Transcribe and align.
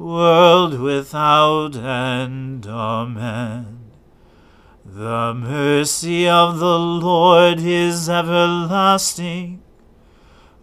world 0.00 0.80
without 0.80 1.76
end. 1.76 2.66
Amen. 2.66 3.90
The 4.82 5.34
mercy 5.34 6.26
of 6.26 6.58
the 6.58 6.78
Lord 6.78 7.60
is 7.60 8.08
everlasting. 8.08 9.62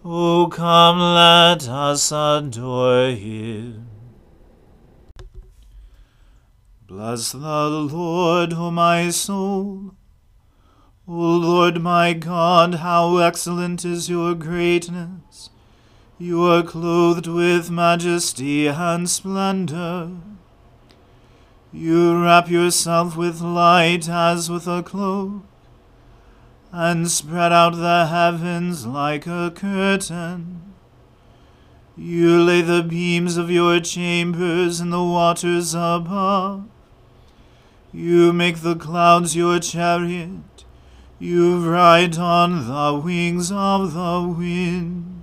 O 0.04 0.48
come, 0.48 1.00
let 1.00 1.68
us 1.68 2.12
adore 2.12 3.12
him. 3.12 3.88
Bless 6.88 7.34
the 7.34 7.70
Lord, 7.70 8.54
O 8.54 8.72
my 8.72 9.12
soul. 9.12 9.94
O 11.08 11.14
Lord 11.14 11.82
my 11.82 12.14
God, 12.14 12.76
how 12.76 13.18
excellent 13.18 13.86
is 13.86 14.10
your 14.10 14.34
greatness! 14.34 15.52
You 16.20 16.44
are 16.46 16.64
clothed 16.64 17.28
with 17.28 17.70
majesty 17.70 18.66
and 18.66 19.08
splendor. 19.08 20.10
You 21.72 22.20
wrap 22.20 22.50
yourself 22.50 23.16
with 23.16 23.40
light 23.40 24.10
as 24.10 24.50
with 24.50 24.66
a 24.66 24.82
cloak, 24.82 25.44
and 26.72 27.08
spread 27.08 27.52
out 27.52 27.76
the 27.76 28.08
heavens 28.08 28.88
like 28.88 29.28
a 29.28 29.52
curtain. 29.54 30.74
You 31.96 32.42
lay 32.42 32.64
the 32.64 32.82
beams 32.82 33.38
of 33.38 33.52
your 33.52 33.80
chambers 33.80 34.82
in 34.82 34.90
the 34.90 35.04
waters 35.04 35.76
above. 35.76 36.64
You 37.94 38.34
make 38.34 38.62
the 38.62 38.76
clouds 38.76 39.36
your 39.36 39.60
chariot. 39.60 40.66
You 41.20 41.60
ride 41.60 42.18
on 42.18 42.68
the 42.68 43.00
wings 43.00 43.52
of 43.52 43.94
the 43.94 44.36
wind. 44.36 45.17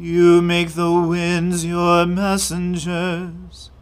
You 0.00 0.40
make 0.40 0.74
the 0.74 0.92
winds 0.92 1.64
your 1.64 2.06
messengers, 2.06 3.72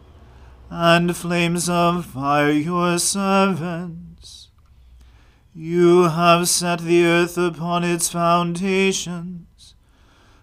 and 0.67 1.15
flames 1.15 1.69
of 1.69 2.07
fire 2.07 2.49
your 2.49 2.97
servants. 2.97 4.49
You 5.53 6.05
have 6.05 6.49
set 6.49 6.79
the 6.79 7.05
earth 7.05 7.37
upon 7.37 7.83
its 7.83 8.09
foundations, 8.09 9.75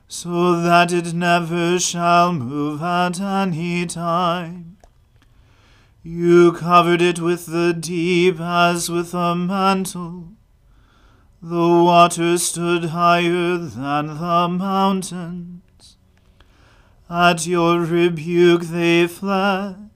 so 0.06 0.60
that 0.60 0.92
it 0.92 1.12
never 1.12 1.80
shall 1.80 2.32
move 2.32 2.80
at 2.80 3.20
any 3.20 3.84
time. 3.86 4.76
You 6.04 6.52
covered 6.52 7.02
it 7.02 7.18
with 7.18 7.46
the 7.46 7.72
deep 7.72 8.38
as 8.38 8.88
with 8.88 9.12
a 9.12 9.34
mantle. 9.34 10.34
The 11.42 11.58
waters 11.58 12.44
stood 12.44 12.84
higher 12.90 13.58
than 13.58 14.06
the 14.06 14.48
mountains. 14.48 15.53
At 17.14 17.46
your 17.46 17.78
rebuke 17.78 18.62
they 18.62 19.06
fled. 19.06 19.88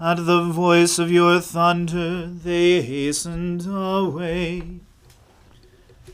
At 0.00 0.24
the 0.24 0.44
voice 0.44 0.98
of 0.98 1.12
your 1.12 1.40
thunder 1.40 2.26
they 2.26 2.80
hastened 2.80 3.66
away. 3.66 4.80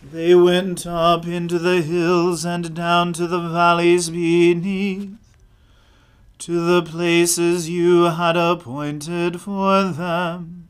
They 0.02 0.34
went 0.34 0.88
up 0.88 1.24
into 1.28 1.56
the 1.60 1.82
hills 1.82 2.44
and 2.44 2.74
down 2.74 3.12
to 3.12 3.28
the 3.28 3.48
valleys 3.48 4.10
beneath, 4.10 5.14
to 6.38 6.60
the 6.60 6.82
places 6.82 7.70
you 7.70 8.06
had 8.06 8.36
appointed 8.36 9.40
for 9.40 9.84
them. 9.84 10.68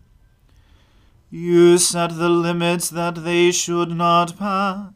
You 1.30 1.78
set 1.78 2.18
the 2.18 2.28
limits 2.28 2.90
that 2.90 3.24
they 3.24 3.50
should 3.50 3.92
not 3.92 4.36
pass 4.36 4.90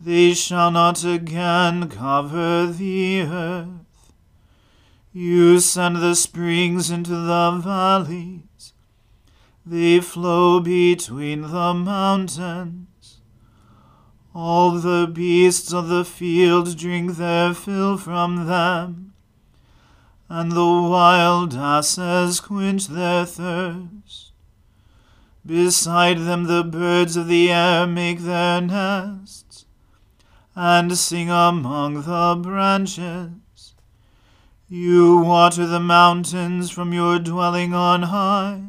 they 0.00 0.32
shall 0.32 0.70
not 0.70 1.04
again 1.04 1.88
cover 1.88 2.66
the 2.66 3.22
earth. 3.22 4.12
You 5.12 5.58
send 5.58 5.96
the 5.96 6.14
springs 6.14 6.90
into 6.90 7.10
the 7.10 7.60
valleys. 7.62 8.72
They 9.66 10.00
flow 10.00 10.60
between 10.60 11.42
the 11.42 11.74
mountains. 11.74 13.20
All 14.34 14.70
the 14.72 15.10
beasts 15.12 15.72
of 15.72 15.88
the 15.88 16.04
field 16.04 16.76
drink 16.78 17.16
their 17.16 17.52
fill 17.52 17.96
from 17.96 18.46
them, 18.46 19.12
and 20.28 20.52
the 20.52 20.64
wild 20.64 21.54
asses 21.54 22.38
quench 22.38 22.86
their 22.86 23.26
thirst. 23.26 24.32
Beside 25.44 26.18
them 26.18 26.44
the 26.44 26.62
birds 26.62 27.16
of 27.16 27.26
the 27.26 27.50
air 27.50 27.86
make 27.86 28.20
their 28.20 28.60
nests, 28.60 29.64
and 30.60 30.98
sing 30.98 31.30
among 31.30 32.02
the 32.02 32.36
branches. 32.42 33.74
You 34.68 35.18
water 35.18 35.68
the 35.68 35.78
mountains 35.78 36.68
from 36.68 36.92
your 36.92 37.20
dwelling 37.20 37.72
on 37.74 38.02
high. 38.02 38.62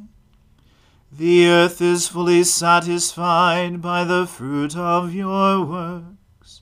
The 1.11 1.47
earth 1.47 1.81
is 1.81 2.07
fully 2.07 2.43
satisfied 2.43 3.81
by 3.81 4.03
the 4.03 4.27
fruit 4.27 4.77
of 4.77 5.15
your 5.15 5.65
works. 5.65 6.61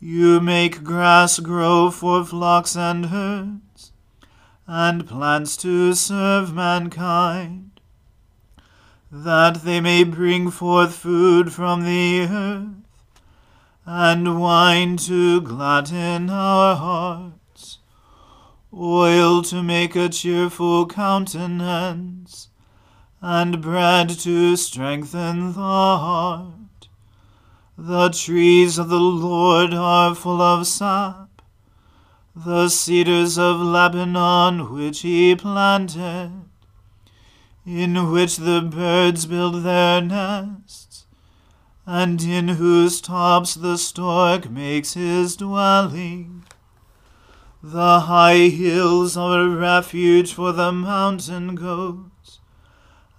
You 0.00 0.40
make 0.40 0.82
grass 0.82 1.38
grow 1.38 1.92
for 1.92 2.24
flocks 2.24 2.74
and 2.74 3.06
herds, 3.06 3.92
and 4.66 5.06
plants 5.06 5.56
to 5.58 5.94
serve 5.94 6.52
mankind, 6.52 7.80
that 9.12 9.62
they 9.62 9.80
may 9.80 10.02
bring 10.02 10.50
forth 10.50 10.96
food 10.96 11.52
from 11.52 11.84
the 11.84 12.22
earth, 12.28 12.85
and 13.86 14.40
wine 14.40 14.96
to 14.96 15.40
gladden 15.40 16.28
our 16.28 16.76
hearts 16.76 17.36
oil 18.78 19.42
to 19.42 19.62
make 19.62 19.96
a 19.96 20.08
cheerful 20.08 20.86
countenance, 20.86 22.48
and 23.22 23.62
bread 23.62 24.10
to 24.10 24.56
strengthen 24.56 25.52
the 25.52 25.60
heart. 25.60 26.88
The 27.78 28.10
trees 28.10 28.78
of 28.78 28.88
the 28.88 29.00
Lord 29.00 29.72
are 29.72 30.14
full 30.14 30.42
of 30.42 30.66
sap, 30.66 31.42
the 32.34 32.68
cedars 32.68 33.38
of 33.38 33.58
Lebanon 33.60 34.72
which 34.72 35.00
he 35.00 35.34
planted, 35.34 36.32
in 37.64 38.10
which 38.10 38.36
the 38.36 38.60
birds 38.60 39.26
build 39.26 39.62
their 39.62 40.00
nests, 40.02 40.85
and 41.86 42.20
in 42.22 42.48
whose 42.48 43.00
tops 43.00 43.54
the 43.54 43.78
stork 43.78 44.50
makes 44.50 44.94
his 44.94 45.36
dwelling. 45.36 46.44
The 47.62 48.00
high 48.00 48.48
hills 48.48 49.16
are 49.16 49.40
a 49.40 49.48
refuge 49.48 50.32
for 50.32 50.52
the 50.52 50.72
mountain 50.72 51.54
goats, 51.54 52.40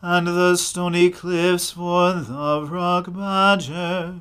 and 0.01 0.27
the 0.27 0.57
stony 0.57 1.09
cliffs 1.09 1.71
for 1.71 2.13
the 2.13 2.67
rock 2.69 3.13
badgers. 3.13 4.19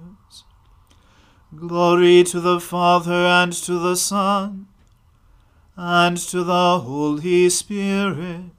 Glory 1.55 2.23
to 2.25 2.41
the 2.41 2.61
Father 2.61 3.13
and 3.13 3.53
to 3.53 3.79
the 3.79 3.97
Son 3.97 4.67
and 5.77 6.17
to 6.17 6.43
the 6.43 6.81
Holy 6.81 7.51
Spirit, 7.51 8.51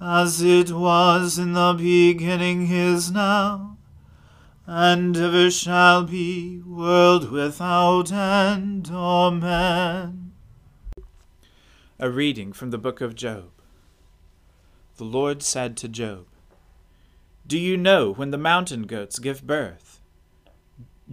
as 0.00 0.42
it 0.42 0.70
was 0.70 1.38
in 1.38 1.52
the 1.54 1.74
beginning 1.76 2.70
is 2.70 3.10
now, 3.10 3.73
and 4.66 5.16
ever 5.16 5.50
shall 5.50 6.04
be, 6.04 6.62
world 6.66 7.30
without 7.30 8.10
end. 8.10 8.90
Amen. 8.90 10.32
A 11.98 12.10
reading 12.10 12.52
from 12.52 12.70
the 12.70 12.78
book 12.78 13.00
of 13.00 13.14
Job. 13.14 13.50
The 14.96 15.04
Lord 15.04 15.42
said 15.42 15.76
to 15.78 15.88
Job, 15.88 16.26
Do 17.46 17.58
you 17.58 17.76
know 17.76 18.12
when 18.12 18.30
the 18.30 18.38
mountain 18.38 18.84
goats 18.84 19.18
give 19.18 19.46
birth? 19.46 20.00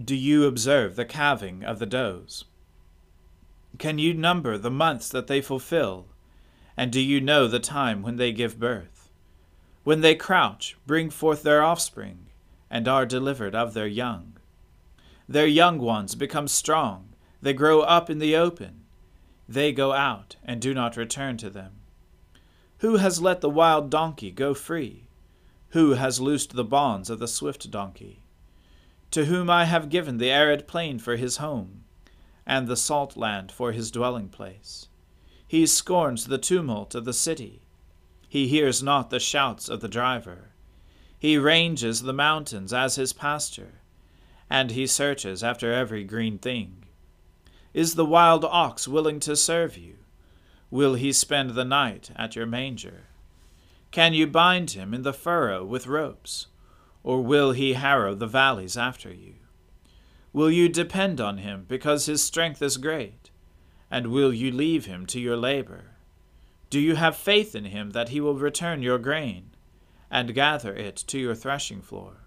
Do 0.02 0.16
you 0.16 0.46
observe 0.46 0.96
the 0.96 1.04
calving 1.04 1.62
of 1.62 1.78
the 1.78 1.86
does? 1.86 2.44
Can 3.78 3.98
you 3.98 4.14
number 4.14 4.56
the 4.56 4.70
months 4.70 5.08
that 5.10 5.26
they 5.26 5.40
fulfill? 5.42 6.06
And 6.76 6.90
do 6.90 7.00
you 7.00 7.20
know 7.20 7.46
the 7.46 7.60
time 7.60 8.00
when 8.00 8.16
they 8.16 8.32
give 8.32 8.58
birth? 8.58 9.10
When 9.84 10.00
they 10.00 10.14
crouch, 10.14 10.76
bring 10.86 11.10
forth 11.10 11.42
their 11.42 11.62
offspring, 11.62 12.26
and 12.72 12.88
are 12.88 13.06
delivered 13.06 13.54
of 13.54 13.72
their 13.72 13.86
young. 13.86 14.38
Their 15.28 15.46
young 15.46 15.78
ones 15.78 16.16
become 16.16 16.48
strong, 16.48 17.10
they 17.40 17.52
grow 17.52 17.82
up 17.82 18.10
in 18.10 18.18
the 18.18 18.34
open 18.34 18.82
they 19.52 19.72
go 19.72 19.92
out 19.92 20.36
and 20.42 20.60
do 20.60 20.72
not 20.72 20.96
return 20.96 21.36
to 21.38 21.50
them. 21.50 21.72
Who 22.78 22.96
has 22.96 23.20
let 23.20 23.40
the 23.40 23.50
wild 23.50 23.90
donkey 23.90 24.30
go 24.30 24.54
free? 24.54 25.08
Who 25.70 25.92
has 25.92 26.20
loosed 26.20 26.54
the 26.54 26.64
bonds 26.64 27.10
of 27.10 27.18
the 27.18 27.28
swift 27.28 27.70
donkey? 27.70 28.22
To 29.10 29.26
whom 29.26 29.50
I 29.50 29.64
have 29.64 29.90
given 29.90 30.18
the 30.18 30.30
arid 30.30 30.66
plain 30.66 30.98
for 30.98 31.16
his 31.16 31.36
home, 31.36 31.84
and 32.46 32.66
the 32.66 32.76
salt 32.76 33.16
land 33.16 33.52
for 33.52 33.72
his 33.72 33.90
dwelling 33.90 34.28
place. 34.28 34.88
He 35.46 35.66
scorns 35.66 36.26
the 36.26 36.38
tumult 36.38 36.94
of 36.94 37.04
the 37.04 37.12
city. 37.12 37.62
He 38.28 38.48
hears 38.48 38.82
not 38.82 39.10
the 39.10 39.20
shouts 39.20 39.68
of 39.68 39.80
the 39.80 39.88
driver. 39.88 40.51
He 41.22 41.38
ranges 41.38 42.02
the 42.02 42.12
mountains 42.12 42.72
as 42.72 42.96
his 42.96 43.12
pasture, 43.12 43.74
and 44.50 44.72
he 44.72 44.88
searches 44.88 45.44
after 45.44 45.72
every 45.72 46.02
green 46.02 46.36
thing. 46.36 46.82
Is 47.72 47.94
the 47.94 48.04
wild 48.04 48.44
ox 48.44 48.88
willing 48.88 49.20
to 49.20 49.36
serve 49.36 49.78
you? 49.78 49.98
Will 50.68 50.94
he 50.94 51.12
spend 51.12 51.50
the 51.50 51.64
night 51.64 52.10
at 52.16 52.34
your 52.34 52.46
manger? 52.46 53.04
Can 53.92 54.14
you 54.14 54.26
bind 54.26 54.72
him 54.72 54.92
in 54.92 55.02
the 55.02 55.12
furrow 55.12 55.64
with 55.64 55.86
ropes? 55.86 56.48
Or 57.04 57.22
will 57.22 57.52
he 57.52 57.74
harrow 57.74 58.16
the 58.16 58.26
valleys 58.26 58.76
after 58.76 59.14
you? 59.14 59.34
Will 60.32 60.50
you 60.50 60.68
depend 60.68 61.20
on 61.20 61.38
him 61.38 61.66
because 61.68 62.06
his 62.06 62.24
strength 62.24 62.60
is 62.60 62.76
great? 62.78 63.30
And 63.92 64.08
will 64.08 64.34
you 64.34 64.50
leave 64.50 64.86
him 64.86 65.06
to 65.06 65.20
your 65.20 65.36
labor? 65.36 65.92
Do 66.68 66.80
you 66.80 66.96
have 66.96 67.14
faith 67.16 67.54
in 67.54 67.66
him 67.66 67.90
that 67.90 68.08
he 68.08 68.20
will 68.20 68.34
return 68.34 68.82
your 68.82 68.98
grain, 68.98 69.51
and 70.12 70.32
gather 70.32 70.72
it 70.72 70.94
to 71.08 71.18
your 71.18 71.34
threshing 71.34 71.82
floor? 71.82 72.18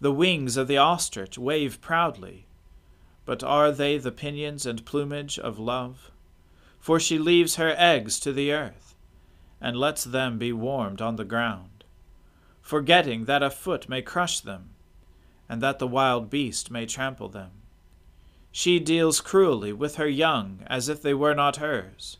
The 0.00 0.12
wings 0.12 0.56
of 0.56 0.68
the 0.68 0.78
ostrich 0.78 1.36
wave 1.36 1.82
proudly 1.82 2.46
but 3.30 3.44
are 3.44 3.70
they 3.70 3.96
the 3.96 4.10
pinions 4.10 4.66
and 4.66 4.84
plumage 4.84 5.38
of 5.38 5.56
love? 5.56 6.10
For 6.80 6.98
she 6.98 7.16
leaves 7.16 7.54
her 7.54 7.74
eggs 7.78 8.18
to 8.20 8.32
the 8.32 8.52
earth, 8.52 8.96
and 9.60 9.76
lets 9.76 10.02
them 10.02 10.36
be 10.36 10.52
warmed 10.52 11.00
on 11.00 11.14
the 11.14 11.24
ground, 11.24 11.84
forgetting 12.60 13.26
that 13.26 13.44
a 13.44 13.48
foot 13.48 13.88
may 13.88 14.02
crush 14.02 14.40
them, 14.40 14.70
and 15.48 15.62
that 15.62 15.78
the 15.78 15.86
wild 15.86 16.28
beast 16.28 16.72
may 16.72 16.86
trample 16.86 17.28
them. 17.28 17.50
She 18.50 18.80
deals 18.80 19.20
cruelly 19.20 19.72
with 19.72 19.94
her 19.94 20.08
young 20.08 20.64
as 20.66 20.88
if 20.88 21.00
they 21.00 21.14
were 21.14 21.34
not 21.34 21.58
hers. 21.58 22.18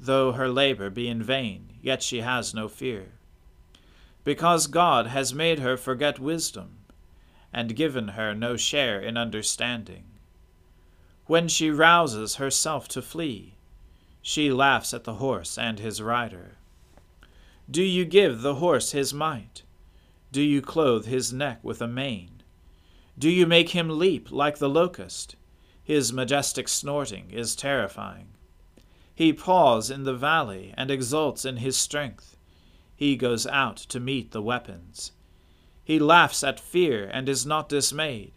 Though 0.00 0.32
her 0.32 0.48
labor 0.48 0.88
be 0.88 1.06
in 1.06 1.22
vain, 1.22 1.74
yet 1.82 2.02
she 2.02 2.22
has 2.22 2.54
no 2.54 2.66
fear. 2.66 3.12
Because 4.24 4.66
God 4.66 5.06
has 5.06 5.34
made 5.34 5.58
her 5.58 5.76
forget 5.76 6.18
wisdom, 6.18 6.78
and 7.52 7.76
given 7.76 8.08
her 8.08 8.34
no 8.34 8.56
share 8.56 8.98
in 9.00 9.16
understanding. 9.16 10.04
When 11.26 11.46
she 11.46 11.70
rouses 11.70 12.36
herself 12.36 12.88
to 12.88 13.02
flee, 13.02 13.54
she 14.20 14.50
laughs 14.50 14.92
at 14.92 15.04
the 15.04 15.14
horse 15.14 15.56
and 15.58 15.78
his 15.78 16.02
rider. 16.02 16.56
Do 17.70 17.82
you 17.82 18.04
give 18.04 18.42
the 18.42 18.56
horse 18.56 18.92
his 18.92 19.14
might? 19.14 19.62
Do 20.32 20.42
you 20.42 20.60
clothe 20.60 21.06
his 21.06 21.32
neck 21.32 21.60
with 21.62 21.80
a 21.80 21.86
mane? 21.86 22.42
Do 23.18 23.30
you 23.30 23.46
make 23.46 23.70
him 23.70 23.98
leap 23.98 24.32
like 24.32 24.58
the 24.58 24.68
locust? 24.68 25.36
His 25.82 26.12
majestic 26.12 26.68
snorting 26.68 27.30
is 27.30 27.54
terrifying. 27.54 28.28
He 29.14 29.32
paws 29.32 29.90
in 29.90 30.04
the 30.04 30.14
valley 30.14 30.74
and 30.76 30.90
exults 30.90 31.44
in 31.44 31.58
his 31.58 31.76
strength. 31.76 32.33
He 32.96 33.16
goes 33.16 33.46
out 33.46 33.76
to 33.76 34.00
meet 34.00 34.30
the 34.30 34.42
weapons. 34.42 35.12
He 35.82 35.98
laughs 35.98 36.42
at 36.42 36.60
fear 36.60 37.08
and 37.12 37.28
is 37.28 37.44
not 37.44 37.68
dismayed. 37.68 38.32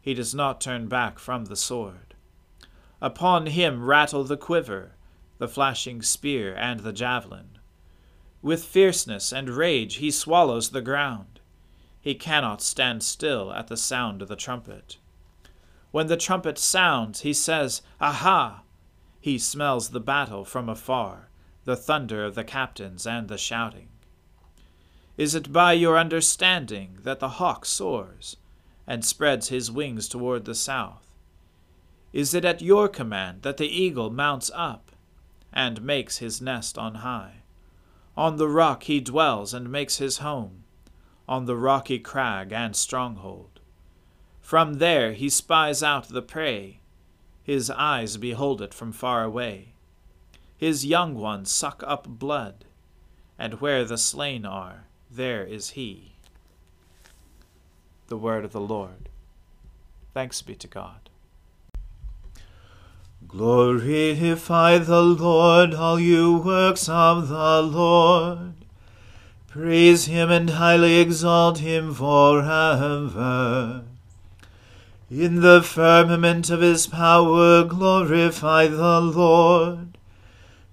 He 0.00 0.14
does 0.14 0.34
not 0.34 0.60
turn 0.60 0.88
back 0.88 1.18
from 1.18 1.46
the 1.46 1.56
sword. 1.56 2.14
Upon 3.00 3.46
him 3.46 3.84
rattle 3.84 4.24
the 4.24 4.36
quiver, 4.36 4.96
the 5.38 5.48
flashing 5.48 6.02
spear, 6.02 6.54
and 6.54 6.80
the 6.80 6.92
javelin. 6.92 7.58
With 8.40 8.64
fierceness 8.64 9.32
and 9.32 9.50
rage 9.50 9.96
he 9.96 10.10
swallows 10.10 10.70
the 10.70 10.80
ground. 10.80 11.40
He 12.00 12.14
cannot 12.14 12.62
stand 12.62 13.02
still 13.02 13.52
at 13.52 13.66
the 13.66 13.76
sound 13.76 14.22
of 14.22 14.28
the 14.28 14.36
trumpet. 14.36 14.98
When 15.90 16.06
the 16.06 16.16
trumpet 16.16 16.58
sounds, 16.58 17.20
he 17.20 17.32
says, 17.32 17.82
Aha! 18.00 18.62
He 19.20 19.38
smells 19.38 19.90
the 19.90 20.00
battle 20.00 20.44
from 20.44 20.68
afar, 20.68 21.28
the 21.68 21.76
thunder 21.76 22.24
of 22.24 22.34
the 22.34 22.44
captains 22.44 23.06
and 23.06 23.28
the 23.28 23.36
shouting. 23.36 23.90
Is 25.18 25.34
it 25.34 25.52
by 25.52 25.74
your 25.74 25.98
understanding 25.98 26.96
that 27.02 27.20
the 27.20 27.36
hawk 27.36 27.66
soars, 27.66 28.38
and 28.86 29.04
spreads 29.04 29.50
his 29.50 29.70
wings 29.70 30.08
toward 30.08 30.46
the 30.46 30.54
south? 30.54 31.12
Is 32.10 32.32
it 32.32 32.46
at 32.46 32.62
your 32.62 32.88
command 32.88 33.42
that 33.42 33.58
the 33.58 33.68
eagle 33.68 34.08
mounts 34.08 34.50
up, 34.54 34.92
and 35.52 35.82
makes 35.82 36.16
his 36.16 36.40
nest 36.40 36.78
on 36.78 36.94
high. 36.94 37.42
On 38.16 38.38
the 38.38 38.48
rock 38.48 38.84
he 38.84 38.98
dwells 38.98 39.52
and 39.52 39.70
makes 39.70 39.98
his 39.98 40.18
home, 40.18 40.64
on 41.28 41.44
the 41.44 41.56
rocky 41.56 41.98
crag 41.98 42.50
and 42.50 42.74
stronghold. 42.74 43.60
From 44.40 44.78
there 44.78 45.12
he 45.12 45.28
spies 45.28 45.82
out 45.82 46.08
the 46.08 46.22
prey, 46.22 46.80
his 47.42 47.68
eyes 47.68 48.16
behold 48.16 48.62
it 48.62 48.72
from 48.72 48.90
far 48.90 49.22
away. 49.22 49.74
His 50.58 50.84
young 50.84 51.14
ones 51.14 51.52
suck 51.52 51.84
up 51.86 52.08
blood, 52.08 52.64
and 53.38 53.60
where 53.60 53.84
the 53.84 53.96
slain 53.96 54.44
are, 54.44 54.86
there 55.08 55.44
is 55.44 55.70
he. 55.70 56.14
The 58.08 58.16
word 58.16 58.44
of 58.44 58.52
the 58.52 58.60
Lord. 58.60 59.08
Thanks 60.12 60.42
be 60.42 60.56
to 60.56 60.66
God. 60.66 61.08
Glorify 63.28 64.78
the 64.78 65.02
Lord, 65.02 65.74
all 65.74 66.00
you 66.00 66.38
works 66.38 66.88
of 66.88 67.28
the 67.28 67.62
Lord. 67.62 68.54
Praise 69.46 70.06
him 70.06 70.30
and 70.30 70.50
highly 70.50 70.98
exalt 70.98 71.58
him 71.58 71.94
forever. 71.94 73.84
In 75.10 75.40
the 75.40 75.62
firmament 75.62 76.50
of 76.50 76.60
his 76.60 76.86
power 76.86 77.64
glorify 77.64 78.66
the 78.66 79.00
Lord. 79.00 79.97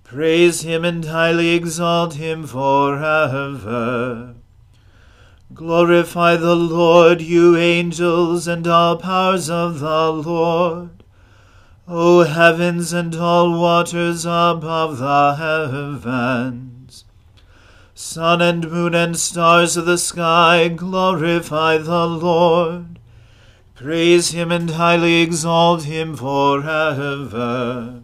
Praise 0.05 0.61
him 0.61 0.85
and 0.85 1.03
highly 1.03 1.49
exalt 1.55 2.13
him 2.13 2.45
forever. 2.45 4.35
Glorify 5.51 6.35
the 6.35 6.55
Lord, 6.55 7.21
you 7.21 7.57
angels, 7.57 8.47
and 8.47 8.67
all 8.67 8.97
powers 8.97 9.49
of 9.49 9.79
the 9.79 10.11
Lord. 10.11 11.03
O 11.87 12.21
heavens 12.21 12.93
and 12.93 13.15
all 13.15 13.59
waters 13.59 14.25
above 14.25 14.99
the 14.99 15.35
heavens. 15.37 17.03
Sun 17.95 18.43
and 18.43 18.69
moon 18.69 18.93
and 18.93 19.17
stars 19.17 19.75
of 19.75 19.87
the 19.87 19.97
sky, 19.97 20.67
glorify 20.67 21.79
the 21.79 22.05
Lord. 22.05 22.99
Praise 23.73 24.31
him 24.31 24.51
and 24.51 24.69
highly 24.69 25.23
exalt 25.23 25.85
him 25.85 26.15
forever. 26.15 28.03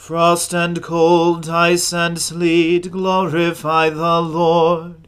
Frost 0.00 0.54
and 0.54 0.82
cold, 0.82 1.46
ice 1.50 1.92
and 1.92 2.18
sleet, 2.18 2.90
glorify 2.90 3.90
the 3.90 4.22
Lord. 4.22 5.06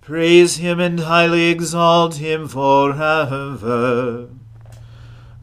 Praise 0.00 0.58
him 0.58 0.78
and 0.78 1.00
highly 1.00 1.50
exalt 1.50 2.14
him 2.14 2.46
forever. 2.46 4.28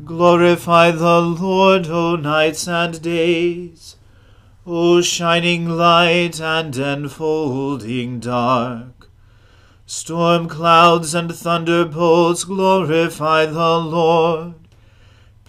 Glorify 0.05 0.91
the 0.91 1.19
Lord, 1.19 1.87
O 1.87 2.15
nights 2.15 2.65
and 2.65 3.01
days, 3.01 3.97
O 4.65 5.01
shining 5.01 5.67
light 5.67 6.39
and 6.39 6.75
enfolding 6.77 8.21
dark. 8.21 9.09
Storm 9.85 10.47
clouds 10.47 11.13
and 11.13 11.35
thunderbolts 11.35 12.45
glorify 12.45 13.45
the 13.45 13.77
Lord. 13.79 14.60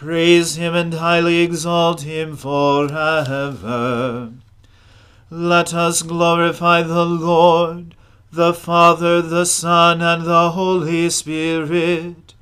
Praise 0.03 0.57
him 0.57 0.75
and 0.75 0.95
highly 0.95 1.43
exalt 1.43 2.01
him 2.01 2.37
forever. 2.37 4.33
Let 5.31 5.73
us 5.73 6.03
glorify 6.03 6.83
the 6.83 7.07
Lord, 7.07 7.95
the 8.33 8.53
Father, 8.53 9.23
the 9.23 9.47
Son, 9.47 10.03
and 10.03 10.25
the 10.25 10.51
Holy 10.51 11.09
Spirit 11.09 12.35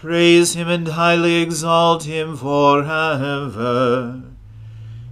Praise 0.00 0.54
him 0.54 0.66
and 0.68 0.88
highly 0.88 1.42
exalt 1.42 2.02
him 2.04 2.34
forever. 2.34 4.22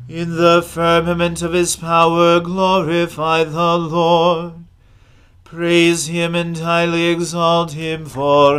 In 0.08 0.34
the 0.34 0.62
firmament 0.66 1.42
of 1.42 1.52
his 1.52 1.76
power 1.76 2.40
glorify 2.40 3.44
the 3.44 3.76
Lord. 3.76 4.64
Praise 5.44 6.06
him 6.06 6.34
and 6.34 6.56
highly 6.56 7.08
exalt 7.08 7.72
him 7.72 8.06
forever. 8.06 8.58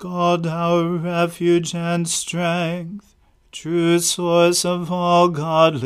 God, 0.00 0.46
our 0.46 0.96
refuge 0.96 1.74
and 1.74 2.08
strength, 2.08 3.14
true 3.52 3.98
source 3.98 4.64
of 4.64 4.90
all 4.90 5.28
godliness, 5.28 5.84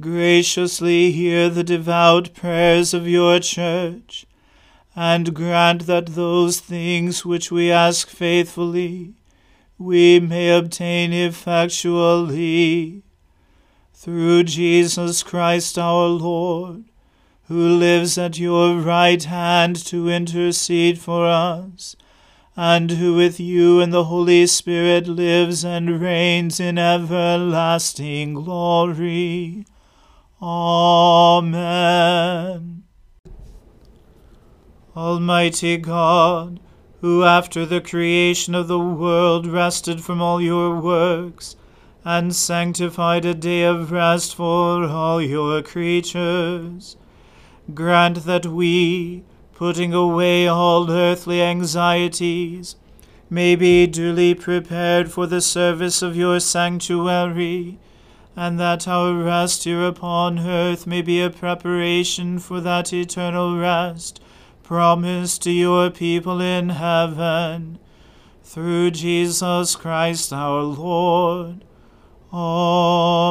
graciously 0.00 1.12
hear 1.12 1.48
the 1.48 1.62
devout 1.62 2.34
prayers 2.34 2.92
of 2.92 3.06
your 3.06 3.38
church, 3.38 4.26
and 4.96 5.32
grant 5.32 5.86
that 5.86 6.06
those 6.06 6.58
things 6.58 7.24
which 7.24 7.52
we 7.52 7.70
ask 7.70 8.08
faithfully 8.08 9.14
we 9.78 10.18
may 10.18 10.50
obtain 10.50 11.12
effectually. 11.12 13.04
Through 13.94 14.42
Jesus 14.42 15.22
Christ 15.22 15.78
our 15.78 16.08
Lord, 16.08 16.89
who 17.50 17.66
lives 17.66 18.16
at 18.16 18.38
your 18.38 18.76
right 18.76 19.24
hand 19.24 19.74
to 19.74 20.08
intercede 20.08 20.96
for 21.00 21.26
us, 21.26 21.96
and 22.54 22.92
who 22.92 23.16
with 23.16 23.40
you 23.40 23.80
and 23.80 23.92
the 23.92 24.04
Holy 24.04 24.46
Spirit 24.46 25.08
lives 25.08 25.64
and 25.64 26.00
reigns 26.00 26.60
in 26.60 26.78
everlasting 26.78 28.34
glory. 28.34 29.64
Amen. 30.40 31.64
Almighty 34.96 35.76
God, 35.76 36.60
who 37.00 37.24
after 37.24 37.66
the 37.66 37.80
creation 37.80 38.54
of 38.54 38.68
the 38.68 38.78
world 38.78 39.48
rested 39.48 40.04
from 40.04 40.22
all 40.22 40.40
your 40.40 40.80
works, 40.80 41.56
and 42.04 42.32
sanctified 42.32 43.24
a 43.24 43.34
day 43.34 43.64
of 43.64 43.90
rest 43.90 44.36
for 44.36 44.84
all 44.84 45.20
your 45.20 45.60
creatures, 45.62 46.96
grant 47.74 48.24
that 48.24 48.46
we, 48.46 49.24
putting 49.54 49.92
away 49.92 50.46
all 50.46 50.90
earthly 50.90 51.42
anxieties, 51.42 52.76
may 53.28 53.54
be 53.54 53.86
duly 53.86 54.34
prepared 54.34 55.10
for 55.10 55.26
the 55.26 55.40
service 55.40 56.02
of 56.02 56.16
your 56.16 56.40
sanctuary, 56.40 57.78
and 58.34 58.58
that 58.58 58.88
our 58.88 59.14
rest 59.14 59.64
here 59.64 59.84
upon 59.84 60.38
earth 60.38 60.86
may 60.86 61.02
be 61.02 61.20
a 61.20 61.30
preparation 61.30 62.38
for 62.38 62.60
that 62.60 62.92
eternal 62.92 63.58
rest 63.58 64.20
promised 64.70 65.42
to 65.42 65.50
your 65.50 65.90
people 65.90 66.40
in 66.40 66.68
heaven. 66.68 67.76
Through 68.44 68.92
Jesus 68.92 69.74
Christ 69.74 70.32
our 70.32 70.62
Lord. 70.62 71.64
Amen. 72.32 73.30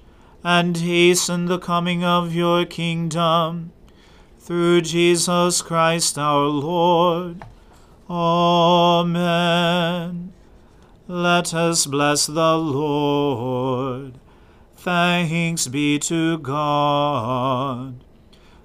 and 0.43 0.75
hasten 0.77 1.45
the 1.45 1.59
coming 1.59 2.03
of 2.03 2.33
your 2.33 2.65
kingdom. 2.65 3.71
Through 4.39 4.81
Jesus 4.81 5.61
Christ 5.61 6.17
our 6.17 6.47
Lord. 6.47 7.45
Amen. 8.09 9.13
Let 11.07 11.53
us 11.53 11.85
bless 11.85 12.25
the 12.25 12.57
Lord. 12.57 14.15
Thanks 14.75 15.67
be 15.67 15.99
to 15.99 16.39
God. 16.39 18.03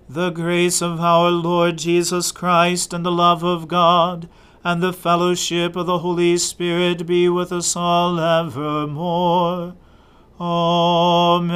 The 0.08 0.30
grace 0.30 0.80
of 0.80 1.00
our 1.00 1.30
Lord 1.30 1.76
Jesus 1.76 2.32
Christ 2.32 2.94
and 2.94 3.04
the 3.04 3.12
love 3.12 3.42
of 3.42 3.68
God 3.68 4.28
and 4.64 4.82
the 4.82 4.92
fellowship 4.92 5.76
of 5.76 5.86
the 5.86 5.98
Holy 5.98 6.38
Spirit 6.38 7.06
be 7.06 7.28
with 7.28 7.52
us 7.52 7.76
all 7.76 8.18
evermore. 8.18 9.74
Amen. 10.38 11.46